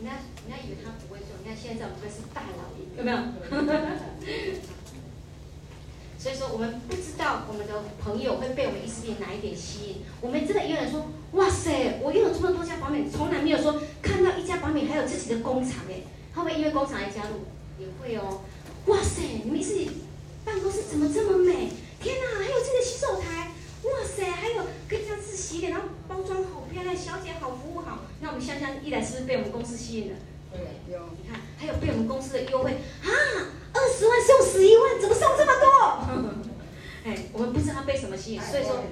[0.00, 0.12] 人家
[0.46, 3.18] 人家以为他不会做，你看现在我们这是大老鹰，有没有？
[6.18, 10.02] 所以说，我们不知道我们的朋友会被我们 E4B 哪一点吸引。
[10.20, 16.02] 我们真的也有人说，哇塞，我拥有这么多家保险，从来没有说看到一家保险还有自己的工厂哎，
[16.34, 17.46] 会不会因为工厂来加入？
[17.78, 18.42] 也会哦。
[18.86, 19.90] 哇塞，你们 E4B
[20.44, 21.70] 办公室怎么这么美？
[22.00, 23.52] 天哪，还有这个洗手台，
[23.92, 28.00] 哇塞，还有可以这样子洗脸，然后包装好漂亮，小姐好，服务好。
[28.20, 30.16] 那我们香香一来是不是被我们公司吸引了？
[30.52, 30.98] 对，有。
[31.20, 33.08] 你看，还有被我们公司的优惠啊。
[33.72, 35.68] 二十万送十一万，怎么送这么多？
[37.04, 38.40] 哎，我们不知道他被什么吸引？
[38.42, 38.82] 所以说，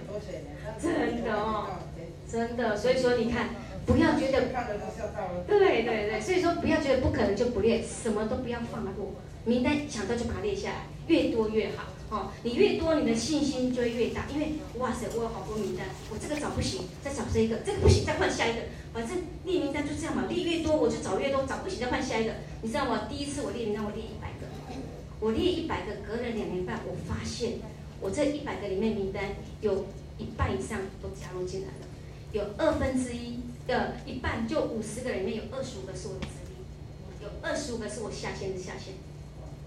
[0.81, 1.67] 真的哦，
[2.31, 3.49] 真的，所以说你看，
[3.87, 4.49] 不要觉得，
[5.47, 11.85] 对对对，所以说不要觉得不可能就不列，什么都不要放过，名单想到就把它列下来，越多越好。
[12.09, 22.35] 哦，你越多，你的信心就会越大，因为哇塞，我有好多名单，我这个找不行，再找这一个，这个不行，再换下一个，反正列名单就这样嘛，列越多我就找越多，找不行再换下一个。
[22.63, 23.09] 你知道吗？
[23.11, 24.47] 第一次我列名单，我列一百个，
[25.19, 27.55] 我列一百个，隔了两年半，我发现
[28.01, 29.25] 我这一百个里面名单
[29.61, 31.87] 有一半以上都加入进来了，
[32.31, 36.55] 有二分之一的一半，就五十个里面有二十五个是我的子弟，
[37.23, 38.95] 有二十五个是我下线的下线，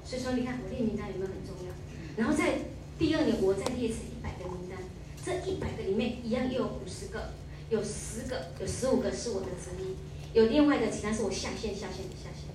[0.06, 1.74] 所以说你看我列名单有没有很重要？
[2.18, 2.60] 然后在
[2.98, 4.80] 第二年，我再列一次一百个名单，
[5.24, 7.32] 这一百个里面一样又有五十个，
[7.70, 9.96] 有十个，有十五个是我的子弟，
[10.34, 12.50] 有另外的其他是我下线下线的下线。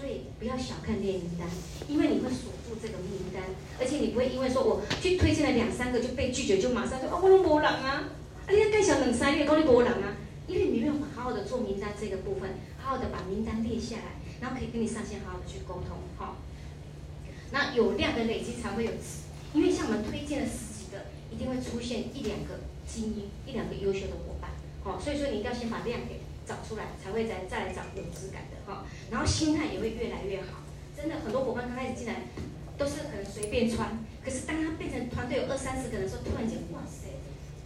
[0.00, 1.46] 所以不要小看列名单，
[1.86, 3.42] 因为你会锁住这个名单，
[3.78, 8.08] 而且你不会因为说我去推荐了两三个就被拒绝，就马上说哦，我都没人啊，
[8.50, 10.16] 啊你要盖小冷三月，讲你没人啊，
[10.48, 16.36] 因为你没有好好的做名单这个部分，好好的把名单列下来，然后可以跟你上线好好的去沟通，好。
[17.52, 18.90] 那有量的累积才会有，
[19.54, 22.58] 因为像我们推荐了十几个，一定会出现一两个
[22.88, 24.50] 精英，一两个优秀的伙伴，
[24.82, 30.66] 哦，所以说你一定要先把量给找出来，才会再再来找有质感的哈，然后心态也会越来越好。
[30.96, 32.26] 真的很多伙伴刚开始进来
[32.76, 37.09] 都是很随便穿，可是当他变成团队有二三十个人的时候，突然间哇塞，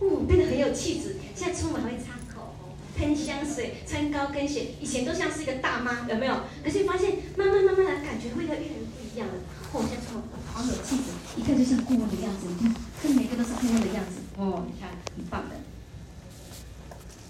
[0.05, 6.35] 哦，变得很有气质，现在出门还会擦口红、喷香水、穿高跟鞋，以前都像是一个大妈，有没有？
[6.63, 9.35] 可是发现慢慢慢慢的感觉会越来越不一样了。
[9.73, 15.57] 哦，现在穿好有气质，一看就像顾问的样子，你看，跟每个都是顾问的样子，哦，你看很棒的。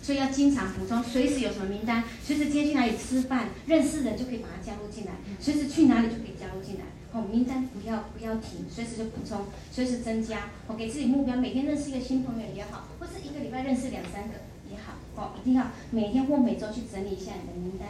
[0.02, 6.84] 所以要经常补充，随时有什么名单，随时今天去哪里吃饭，认识人就可以把它加入进来，随时去哪里就可以加入进来。
[7.14, 10.50] 哦，名单不要不要停，随时就补充，随时增加。
[10.66, 14.34] 哦，给自己目标，每天认识一个新朋友也好，或是一个礼拜认识两三个
[14.68, 14.94] 也好。
[15.14, 17.88] 哦，一定要每天或每周去整理一下你的名单。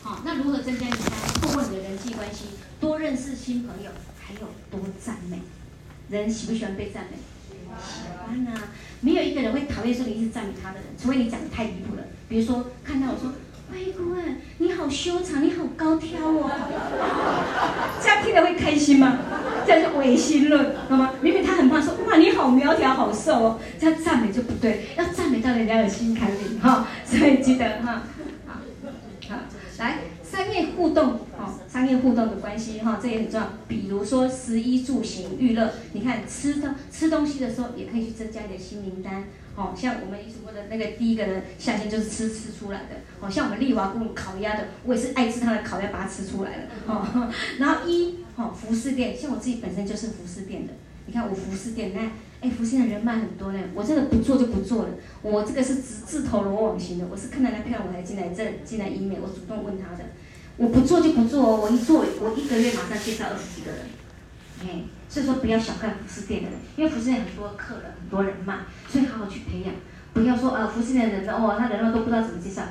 [0.00, 1.42] 好，那如何增加名单？
[1.42, 2.46] 透过你的人际关系，
[2.80, 5.40] 多认识新朋友，还有多赞美。
[6.08, 7.18] 人喜不喜欢被赞美？
[7.76, 8.72] 喜欢啊！
[9.02, 12.04] 没有一个人会讨厌说你一直赞美他的人，除非你讲的太离谱了。
[12.26, 13.34] 比如说，看到我说
[13.72, 16.50] ：“喂，顾问，你好修长，你好高挑哦。
[18.00, 19.18] ”这样听了会开心吗？
[19.66, 21.12] 这样是违心论，好吗？
[21.20, 26.86] 明明他很胖，说：“哇，你好苗条，好瘦哦。”这样赞美就不对，要赞美到人家的心坎里哈。
[27.04, 28.02] 所以记得哈。
[28.46, 28.54] 好，
[29.28, 29.36] 好
[29.78, 29.98] 来，
[30.36, 33.48] 商业互动，哦，商业互动的关系，哈，这也很重要。
[33.66, 50.74] 比如说，食衣住行娱乐，你看吃的吃东西的时候，也可以去增加你的新名单，哦，像我们一直说的那个第一个人夏天就是吃吃出来的，哦，像我们丽华顾问烤鸭的，我也是爱吃他的烤鸭，把它吃出来了，哦， 然后一，哦，服饰店，像我自己本身就是服饰店的，
[51.06, 52.10] 你看我服饰店，那。
[52.38, 54.90] 哎，福星的人脉很多呢，我真的不做就不做了。
[55.22, 60.04] 我这个是自自投罗网型的，我是看到那漂亮我才进来这进来医美，我主动问他的。
[60.56, 63.80] 我不做就不做哦，我一做我一个月马上介绍二十几个人。
[64.62, 69.74] 哎，所以说不要小看服饰店的人，因为服饰店很多客人很多人脉，所以好好去培养。
[70.14, 72.62] 不要说呃服饰店的人哦，他人脉都不知道怎么介绍，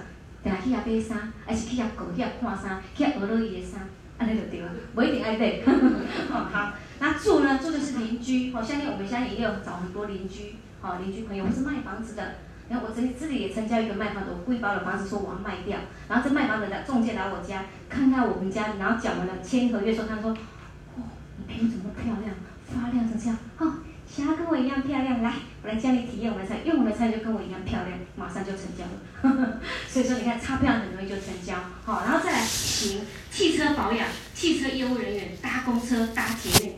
[0.44, 3.82] 等下去遐买衫，还是去遐购遐看衫，去遐学乐伊的衫，
[4.18, 5.60] 安尼就对了，不一定爱买。
[5.66, 6.74] 哦好。
[6.98, 7.60] 那住呢？
[7.62, 12.36] 住的是邻居，好，下面我们现在也有找很多邻居，好，邻居朋友，我是卖房子的，
[12.68, 21.04] 然后我这里这里也成交一个卖房的，我故意把我的房子说我要卖掉，然后这卖房的中介来我家，看看我们家，然后讲完了签合约说，他说，哦，
[21.38, 36.74] 你皮肤怎么漂亮，发亮成这样，哦，想要跟我一样漂亮，来，我来教你体验我们的菜，用我们的菜就跟我一样漂亮，马上就成交了，呵呵，所以说你看钞票很容易就成交，好，然后再来行汽车保养，汽车业务人员搭公车搭捷运。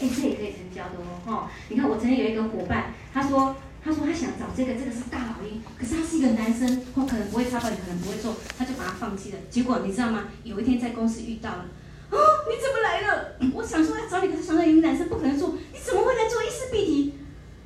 [0.00, 1.50] 哎，这也可以成交的哦，哈！
[1.68, 9.38] 你看，我曾经有一个伙伴，他说，他说他想找这个，这个是大老鹰，可是他是一个男生，我可能不会插保，也可能不会做，他就把它放弃了。
[9.50, 10.24] 结果你知道吗？
[10.44, 11.64] 有一天在公司遇到了，
[12.10, 12.16] 啊，
[12.48, 13.32] 你怎么来了？
[13.54, 17.14] 我想说要找你，可是想到一个男生不可能做，你怎么会来做医师必提？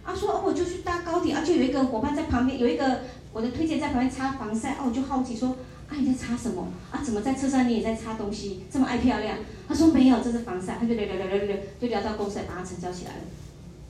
[0.05, 3.01] 他说，哦，我就去搭高铁，啊，就有一个伙伴在旁边，有一个
[3.33, 5.57] 我的推荐在旁边擦防晒，哦，我就好奇说。
[5.89, 6.73] 啊，你在擦什么？
[6.91, 8.63] 啊，怎么在车上你也在擦东西？
[8.73, 9.37] 这么爱漂亮？
[9.69, 10.79] 他说没有，这是防晒。
[10.81, 13.21] 他就聊聊聊聊聊，就聊到公司，把他成交起来了。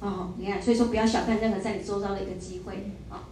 [0.03, 3.23] 哦，你看，所以说不要小看任何在你周遭的一个机会啊。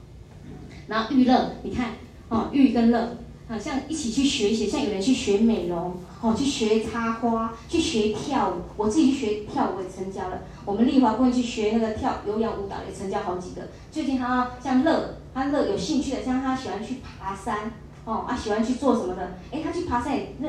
[0.86, 1.94] 然后娱乐，你看，
[2.28, 3.16] 哦，娱跟乐，
[3.48, 8.62] 好像一起去学习，像有人去学美容，哦，去学插花，去学跳舞。
[8.76, 10.42] 我自己去学跳舞也成交了。
[10.64, 13.62] 我们丽华过去学那个跳有氧舞蹈也成交好几个。
[13.90, 17.72] 最近他像乐，他乐有兴趣的，像他喜欢去爬山。
[18.04, 19.32] 哦啊，喜欢去做什么的？
[19.50, 20.48] 哎，他去爬山也，那，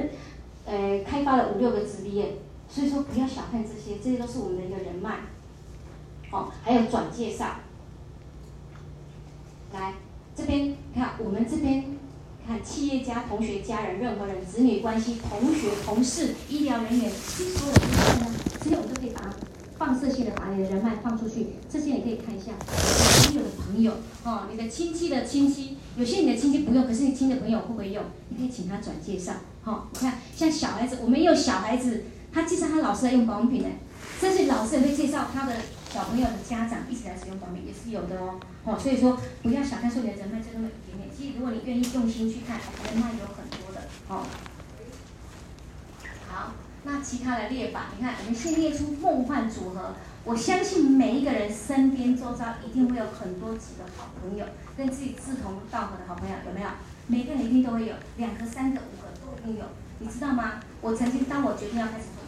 [0.65, 2.37] 呃，开发了五六个子弟耶。
[2.69, 5.17] 所以说，不要小看这些，这些都是我们的一个人脉。
[6.31, 7.57] 哦，还有转介绍。
[9.73, 9.93] 来
[10.35, 11.85] 这边看，我们这边
[12.45, 19.33] 看企业家、同学、家人、任何人、子女关系、同学、同事、医疗人员，这所有的东西呢，这些我们都可以把
[19.77, 21.47] 放射性的把你的人脉放出去。
[21.69, 23.93] 这些你可以看一下，朋友的朋友
[24.25, 28.03] 哦，你的亲戚的亲戚，有些你的亲戚不用，可是你亲的朋友会不会用？
[28.29, 29.33] 你可以请他转介绍。
[29.63, 33.69] 好、哦，你看像小孩子，我们也有小孩子，他介绍他老师来用保养品呢，
[34.19, 35.55] 甚至老师也会介绍他的。
[35.91, 44.23] 小朋友的家长一起来使用保养品也是有的哦，哦，所以说不要小看说你的人脉就那么一点点，其实如果你愿意用心去看，人脉有很多的哦。
[46.29, 54.45] 好，那其他的列法，你看我们先列出梦幻组合，我相信每一个人身边周遭一定会有很多几个好朋友，
[54.77, 56.69] 跟自己志同道合的好朋友，有没有？
[57.07, 59.65] 每个人一定都会有，两个、三个、五个都一定有，
[59.99, 60.61] 你知道吗？
[60.79, 62.21] 我曾经当我决定要开始做。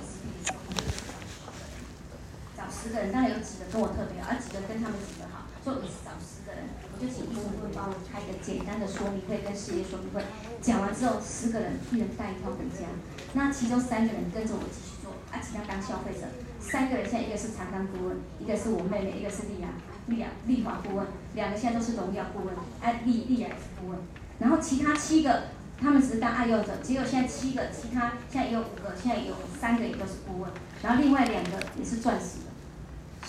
[2.70, 10.22] 十个人当然有几个跟我特别好，而几个跟他们几个好，所以我是找十个人，我就请医生会帮我开一个简单的说明会跟事业说明会，
[10.62, 12.88] 讲完之后十个人一人带一套回家，
[13.34, 16.28] 那其中三个人跟着我继续做，啊，其他当消费者，
[16.60, 19.70] 三个人现在一个是长庚顾问，一个是我妹妹，一个是丽雅
[20.08, 24.00] 丽雅丽华顾问，两个现在都是荣耀顾问，哎丽丽雅是顾问，
[24.40, 25.48] 然后其他七个
[25.80, 32.53] 他们只是当爱用者，只有现在七个，其他现在也有五个，现在有三个也都是顾问，然后另外两个也是钻石的。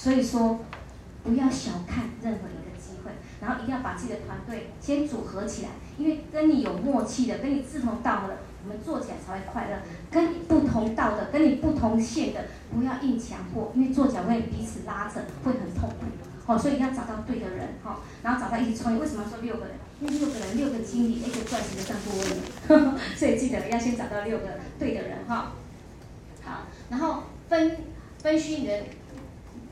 [0.05, 0.59] 所以说，
[1.23, 9.79] 不要小看任何一个机会，然后一定要把自己的团队先组合起来，因为跟你有默契的、跟你志同道合的，我们做起来才会快乐；
[10.11, 16.05] 跟你不同道的、跟你不同线的，不要硬强迫，因为做起来会彼此拉扯，会很痛苦。
[16.45, 19.01] 好，所以一定要找到对的人，哈，然后找到一起创业。
[19.01, 19.75] 为什么要说六个人？
[20.03, 25.53] 因为六个人，六个经理，一个钻石的上顾问， 所以记得要先找到六个对的人，哈。
[26.43, 27.79] 好，然后分
[28.19, 28.83] 分析你的。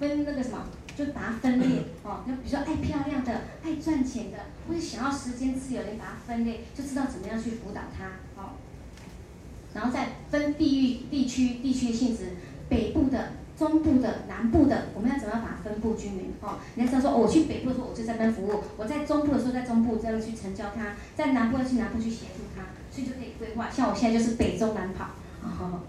[0.09, 1.67] 分那个什么，就把它分类
[2.03, 2.25] 哦。
[2.27, 8.59] 那比如说爱漂亮的、爱赚钱的，或者想要时间自由的，把它分类，就知道怎么样去辅导他哦。
[9.73, 12.31] 然后再分地域、地区、地区的性质，
[12.69, 16.59] 北部的、中部的、南部的，我们要怎么样把它分布均匀哦？
[16.75, 23.71] 你要知道说，我去北部的时候，我就在那边服务；我在中部的时候，在中部这样去成交他；在南部要去南部去协助他，所以就可以规划。
[23.71, 25.11] 像我现在就是北中南跑。
[25.45, 25.81] 哦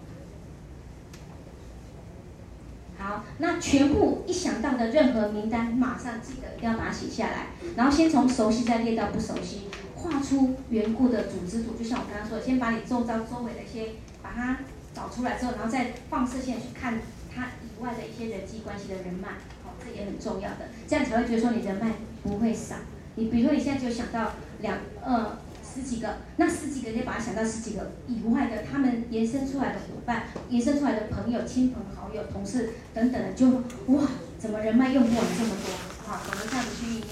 [3.03, 9.63] 好，那全部一想到的任何名单，马上记得要把它写下来，然后先从熟悉再列到不熟悉，
[9.93, 14.59] 画出缘故的组织图，就像我刚刚说的，先把你周遭周围的一些把它
[14.95, 17.01] 找出来之后，然后再放射线去看
[17.35, 19.27] 它以外的一些人际关系的人脉，
[19.65, 21.91] 好，这也很重要的，这样才会觉得说你人脉
[22.23, 22.75] 不会少。
[23.15, 25.37] 你比如说你现在就想到两呃。
[25.73, 33.47] 十几个，那十几个你把它想到十几个以外的，他们延伸出来的伙伴，延伸出来的朋友、亲朋好友、同事等等的，就
[33.87, 34.07] 哇，
[34.37, 35.73] 怎么人脉用不完这么多？
[36.05, 37.09] 好，怎么这样子去运用？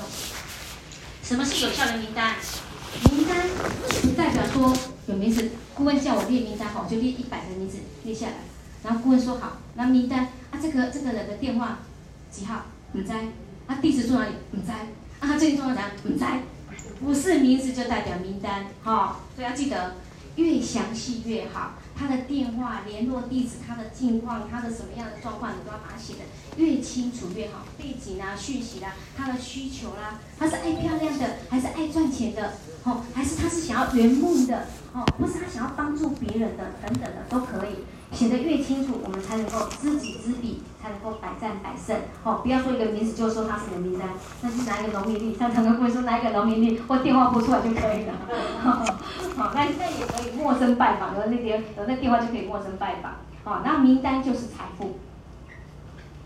[1.24, 2.36] 什么是有效的名单？
[3.12, 3.48] 名单
[4.04, 4.76] 不代表说
[5.08, 8.34] 有名字，顾问叫我列名单，好，就列一百个名字列下来，
[8.84, 11.80] 然后顾问说好，那名单啊，这个这个人的电话
[12.30, 12.66] 几号？
[12.92, 13.16] 你在？
[13.68, 14.34] 啊地址住哪里？
[14.52, 14.74] 你在？
[15.22, 15.94] 啊，最近住哪里？
[16.04, 16.42] 你在？
[17.04, 19.96] 不是名字就代表名单，哈、哦，所以要记得
[20.36, 21.74] 越详细越好。
[21.98, 26.20] 他的电话、联络地址、他的近况、他的什么样的状况，你都要把它写的
[26.58, 27.66] 越清楚越好。
[27.78, 32.54] 背景啊、讯息啦、啊、他的需求啦、啊，他是爱漂亮的还是爱赚钱的？
[32.84, 34.66] 哦，还是他是想要圆梦的？
[34.94, 36.72] 哦，或是他想要帮助别人的？
[36.82, 37.84] 等等的都可以。
[38.12, 41.98] 写得越清楚，我们才能够知己知彼，才能够百战百胜。
[42.24, 44.10] 哦，不要说一个名字就说他是你的名单，
[44.42, 48.14] 那就拿一个农民历，像他们会说拿一个农民历或电话拨出来就可以了。
[48.62, 48.84] 好、
[49.44, 53.14] 哦，那那也可以陌生拜访，有那些有那电话就可以陌生拜访。
[53.44, 55.00] 好、哦，那名单就是财富。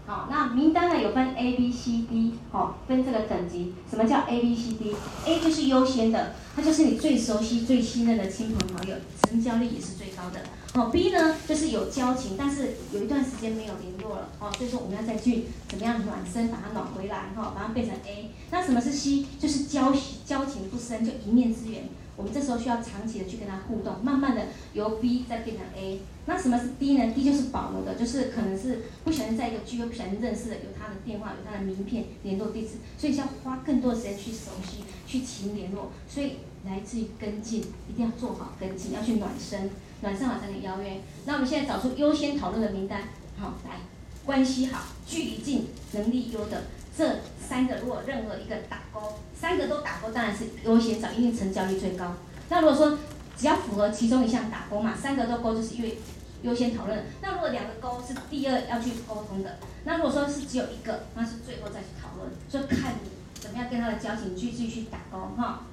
[0.07, 3.73] 好、那名单呢有分 A、B、C、D，好，分这个等级。
[3.89, 8.95] 什么叫 A、B、C、D？A 就是优先的，它就是你最熟悉、最信任的亲朋好友，
[9.27, 10.39] 成交率也是最高的。
[10.75, 18.29] 哦，B 呢就是有交情，但是有一段时间没有联络了，哦，所以说我们要再去怎么样暖身，把它暖回来，哈、把它变成 A。
[18.51, 19.25] 那什么是 C？
[19.39, 19.91] 就是交
[20.23, 21.89] 交情不深，就一面之缘。
[22.15, 25.99] 我们这时候需要长期的去跟他互动，慢慢的由 B 再变成 A。
[26.25, 35.91] 那什么是 D 呢？D 就是保留的，就是可能是不小心在一个聚会不小心认识的，有他的电话，有他的名片、联络地址，所以需要花更多的时间去熟悉、去勤联络。
[36.09, 39.69] 所以来自于跟进，一定要做好跟进，要去暖身。
[40.01, 41.01] 暖上好才能邀约。
[41.25, 43.07] 那我们现在找出优先讨论的名单，
[43.39, 43.79] 好，来，
[44.25, 46.63] 关系好、距离近、能力优的
[46.95, 49.13] 这三个，如果任何一个打勾，
[49.45, 52.15] 三个都打勾，当然是优先找，因为成交率最高。
[52.49, 52.97] 那如果说
[53.37, 55.93] 只要符合其中一项打勾嘛，三个都勾就是越
[56.41, 57.05] 优先讨论。
[57.21, 62.31] 那如果两个勾是第二要去沟通的，那如果说是只有一个，那是最后再去讨论。
[62.49, 65.67] 所以看你怎么样跟他的交情，继续去打勾哈。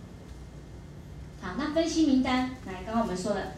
[1.41, 3.55] 好，那分析名单，来，刚刚我们说了，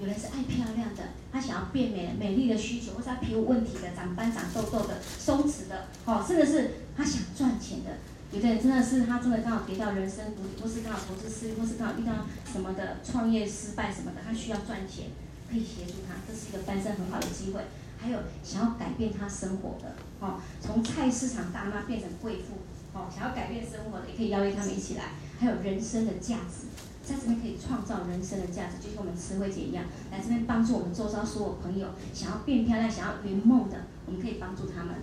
[0.00, 7.90] 有人是爱漂亮的，他想要变美、美丽的需求，或者他皮肤问题的、长斑、长痘痘的、松弛的，哦，甚至是他想赚钱的。
[8.30, 12.12] 有的人真的是他真的刚好跌到人生谷底，或是刚好投资失利，或是刚好遇到
[12.44, 15.06] 什么的创业失败什么的，他需要赚钱，
[15.50, 17.62] 可以协助他，这是一个翻身很好的机会。
[17.96, 22.58] 还有想要改变他生活的，哦，从菜市场大妈变成贵妇，
[22.92, 25.14] 哦，想要改变生活的，也可以邀约他们一起来。
[25.40, 26.68] 还有人生的价值，
[27.02, 34.94] 在这边可以创造人生的价值，就像我们慈惠姐一样，来这边帮助我们周遭所有朋友想要变漂亮、想要圆梦的，我们可以帮助他们。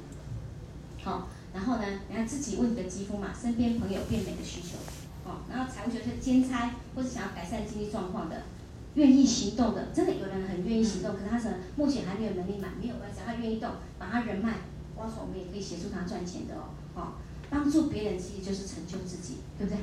[1.04, 1.28] 好。
[1.56, 4.76] 然后呢，你看自己问你的肌肤嘛，身边朋友变美的需求，
[5.24, 8.44] 哦，然后财务学是兼差或是想要改善经济状况的，
[8.96, 14.56] 愿意行动的，真的有人很愿意行动，可是他是目前还没有能力买，没有关系，他愿意动，把他人脉
[14.98, 17.14] 挖出，我们也可以协助他赚钱的哦，哦，
[17.50, 19.80] 帮助别人其实就是成就自己，对不对？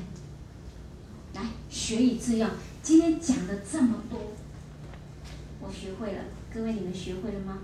[1.33, 2.47] 来，学以致用，
[2.83, 4.19] 今天讲了这么多，
[5.59, 6.21] 我学会了，
[6.53, 7.57] 各位你们学会了吗？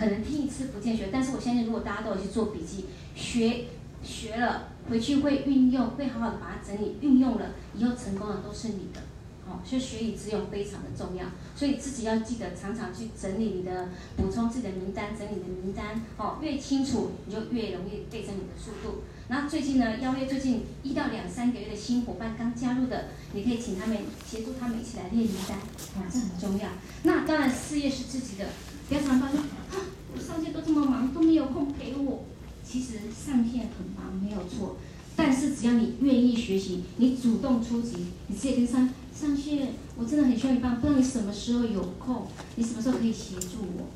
[0.00, 3.66] 可能听一次不见学，但是我相信，如果大家都有去做笔记，学
[4.02, 9.02] 学了回去会运用，会好好的把它整理运用了，以后成功的都是你的。
[9.46, 19.02] 好，所以学以致用非常的重要，所以自己要记得常常去整理你的补充自己的名单，整理你的名单，哦，越清楚你就越容易倍增你的速度。
[19.28, 26.70] 然后最近呢，邀约最近一到两三个月的新伙伴刚加入的，你可以请他们协助他们一起来列名单，哇，这很重要。
[27.02, 28.46] 那当然事业是自己的。
[28.88, 29.79] 不要常常说啊，
[30.40, 32.24] 上线都这么忙，都没有空陪我。
[32.64, 34.78] 其实上线很忙没有错，
[35.14, 42.26] 但是只要你愿意学习，你主动出击，你直接跟上上线，我真的很需要你帮，不知道你什么时候有空，
[42.56, 43.88] 你什么时候可以协助我。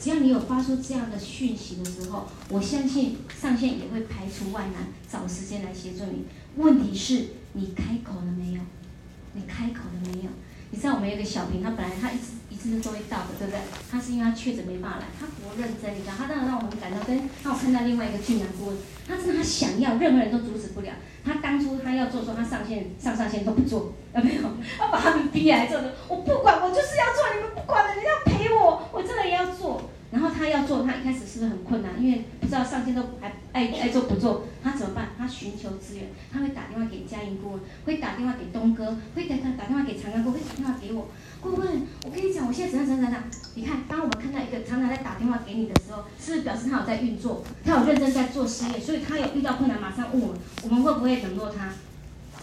[0.00, 6.24] 只要你有发出这样的讯息的时候，我相信上线也会排除万难，找时间来协助你。
[6.56, 8.60] 问题是你开口了没有？
[9.34, 10.30] 你开口了没有？
[10.72, 12.24] 你知道我们有个小平，他本来他一直。
[12.70, 13.60] 是都会到的，对不对？
[13.90, 16.14] 他是因为他确诊没办法来，他不认真，你知道？
[16.16, 20.92] 他真的让我们感到跟让我看到另外一个俊男顾问，他真的他想要，任何人都阻止不了。
[21.24, 24.42] 他当初他要做说，他上线上上线都不做，有没有？
[24.78, 29.90] 他把他们逼来做的，我不管，我就是要做，你们不管了，你要陪我，我真的也要做。
[30.14, 32.00] 然后他要做，他一开始是不是很困难？
[32.00, 35.08] 因为不知道上线都还爱爱做不做，他怎么办？
[35.18, 41.08] 他寻求资源，他会打电话给佳音顾问，会打电话给东哥，会打打电话给长安哥，会打电话给我。
[41.40, 43.24] 顾问，我跟你讲，我现在怎样怎样怎样？
[43.56, 51.72] 你看，当我们看到一个常常在打电话给你的时候，是不是表示他有在运作，他有认真在做事业，所以他有遇到困难马上问我们，我们会不会冷落他？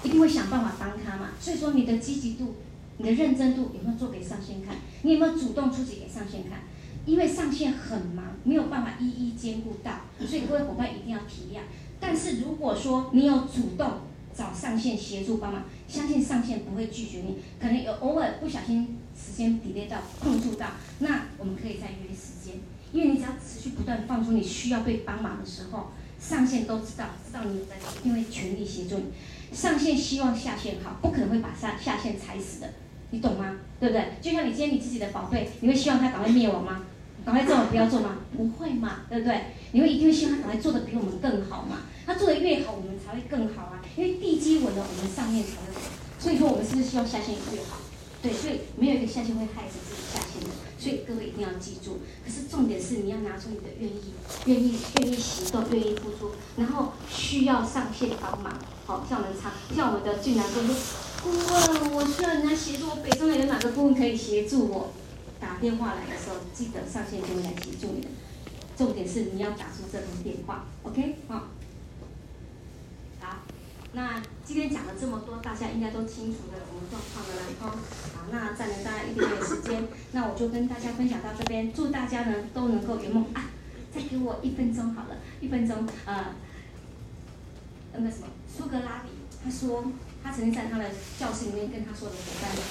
[0.03, 1.30] 一定会想办法帮他嘛。
[1.39, 2.55] 所以说，你的积极度、
[2.97, 4.76] 你的认真度有没有做给上线看？
[5.03, 6.59] 你有没有主动出击给上线看？
[7.05, 11.61] 因为上线很忙，没有办法一一兼顾到，所以各位伙伴一定要体谅。
[11.99, 13.91] 但是如果说你有主动，
[14.33, 17.39] 找上线协助帮忙，相信上线不会拒绝你。
[17.59, 20.67] 可能有偶尔不小心时间 delay 到碰触到，
[20.99, 22.55] 那我们可以再约时间。
[22.93, 29.05] 因为你只要持续不断放出你需要被帮忙的时候，上线都知道，知道你有在，因为全力协助你。
[29.53, 32.69] 上线希望下线好，不可能会把下下线踩死的，
[33.11, 33.57] 你懂吗？
[33.79, 34.13] 对不对？
[34.21, 36.83] 就像你今天你自己的宝贝，你会希望他赶快灭亡吗？
[37.26, 38.17] 赶快做，不要做吗？
[38.36, 39.53] 不会嘛，对不对？
[39.72, 41.78] 你会一定会希望他赶快做得比我们更好嘛？
[42.05, 43.80] 他做得越好，我们才会更好啊！
[43.95, 45.80] 因为地基稳了，我们上面才会。
[46.19, 47.78] 所以说，我们是不是希望下线越好？
[48.22, 50.49] 对，所以没有一个下线会害死自己下线的。
[50.78, 52.01] 所以各位一定要记住。
[52.26, 54.13] 可是重点是你要拿出你的愿意、
[54.45, 58.59] 愿意、愿意行动、愿意付出，然后需要上线帮忙。
[58.86, 60.76] 好，像我们常，像我们的俊男哥说
[61.24, 64.91] ：“顾问，我需要人家协助我，北中南有哪个顾问可以协助我？”
[65.41, 68.07] 打电话来的时候，记得上线就会来协助你的。
[68.77, 71.17] 重点是你要打出这通电话，OK？
[71.27, 71.47] 好。
[73.19, 73.37] 好，
[73.93, 77.77] 那今天讲了这么多，大家应该都清楚的我们状况了，然后
[78.15, 83.49] 好，那占了大家一点点时间，那我就跟大家分享到这边，祝大家呢都能够圆梦啊！
[83.93, 86.33] 再给我一分钟好了，一分钟，呃，
[87.93, 89.09] 那个什么，苏格拉底，
[89.43, 89.83] 他说
[90.23, 90.89] 他曾经在他的
[91.19, 92.63] 教室里面跟他说的伙伴说，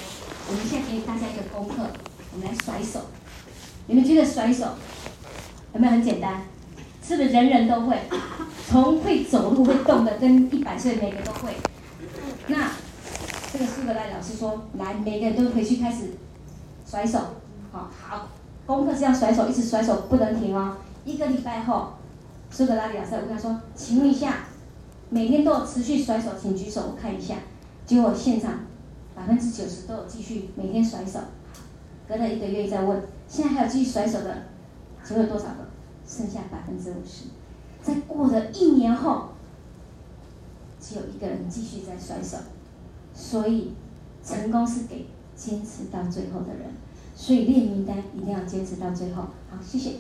[0.49, 1.91] 我们现在给大家一个功课。
[2.33, 3.01] 我们来甩手，
[3.87, 4.67] 你们觉得甩手
[5.75, 6.43] 有没有很简单？
[7.03, 7.99] 是不是人人都会？
[8.69, 11.53] 从会走路会动的，跟一百岁每个都会。
[12.47, 12.71] 那
[13.53, 16.13] 这个苏格拉底老师说，来，每个人都回去开始
[16.87, 17.19] 甩手。
[17.73, 18.29] 好，好，
[18.65, 20.77] 功课是要甩手，一直甩手不能停哦。
[21.05, 21.95] 一个礼拜后，
[22.51, 24.45] 苏格拉底老师我跟他说，请问一下，
[25.09, 27.35] 每天都有持续甩手，请举手我看一下。
[27.85, 28.61] 结果现场
[29.17, 31.19] 百分之九十都有继续每天甩手。
[32.11, 34.43] 隔了一个月再问，现在还有继续甩手的，
[35.05, 35.69] 只有多少个？
[36.05, 37.27] 剩下百分之五十。
[37.81, 39.29] 在过了一年后，
[40.81, 42.37] 只有一个人继续在甩手。
[43.15, 43.75] 所以，
[44.25, 45.07] 成功是给
[45.37, 46.73] 坚持到最后的人。
[47.15, 49.23] 所以列名单一定要坚持到最后。
[49.49, 49.93] 好，谢谢。